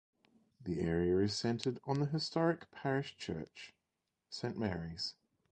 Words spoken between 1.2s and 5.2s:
centred on the historic parish church, Saint Mary's.